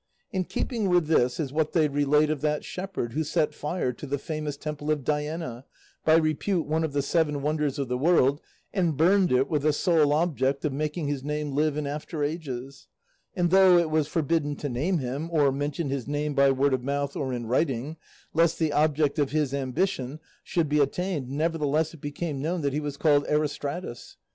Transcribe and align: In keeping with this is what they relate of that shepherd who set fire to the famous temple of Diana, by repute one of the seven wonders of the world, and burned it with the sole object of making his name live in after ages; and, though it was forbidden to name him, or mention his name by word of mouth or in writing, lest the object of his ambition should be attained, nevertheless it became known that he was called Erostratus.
In 0.31 0.45
keeping 0.45 0.89
with 0.89 1.05
this 1.05 1.39
is 1.39 1.53
what 1.53 1.73
they 1.73 1.87
relate 1.87 2.31
of 2.31 2.41
that 2.41 2.65
shepherd 2.65 3.13
who 3.13 3.23
set 3.23 3.53
fire 3.53 3.93
to 3.93 4.07
the 4.07 4.17
famous 4.17 4.57
temple 4.57 4.89
of 4.89 5.03
Diana, 5.03 5.63
by 6.03 6.15
repute 6.15 6.65
one 6.65 6.83
of 6.83 6.93
the 6.93 7.03
seven 7.03 7.43
wonders 7.43 7.77
of 7.77 7.87
the 7.87 7.99
world, 7.99 8.41
and 8.73 8.97
burned 8.97 9.31
it 9.31 9.47
with 9.47 9.61
the 9.61 9.71
sole 9.71 10.11
object 10.11 10.65
of 10.65 10.73
making 10.73 11.07
his 11.07 11.23
name 11.23 11.51
live 11.53 11.77
in 11.77 11.85
after 11.85 12.23
ages; 12.23 12.87
and, 13.35 13.51
though 13.51 13.77
it 13.77 13.91
was 13.91 14.07
forbidden 14.07 14.55
to 14.55 14.69
name 14.69 14.97
him, 14.97 15.29
or 15.31 15.51
mention 15.51 15.89
his 15.89 16.07
name 16.07 16.33
by 16.33 16.49
word 16.49 16.73
of 16.73 16.81
mouth 16.83 17.15
or 17.15 17.31
in 17.31 17.45
writing, 17.45 17.95
lest 18.33 18.57
the 18.57 18.73
object 18.73 19.19
of 19.19 19.29
his 19.29 19.53
ambition 19.53 20.19
should 20.43 20.67
be 20.67 20.79
attained, 20.79 21.29
nevertheless 21.29 21.93
it 21.93 22.01
became 22.01 22.41
known 22.41 22.61
that 22.61 22.73
he 22.73 22.79
was 22.79 22.97
called 22.97 23.23
Erostratus. 23.27 24.17